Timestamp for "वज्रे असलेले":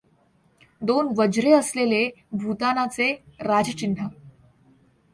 1.17-2.01